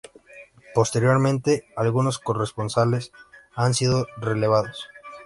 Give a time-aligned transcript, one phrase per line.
[0.73, 3.11] Posteriormente, algunos corresponsales
[3.55, 4.87] han sido relevados.